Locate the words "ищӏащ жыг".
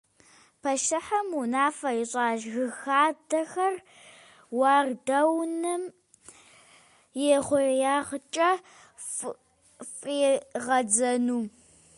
2.01-2.71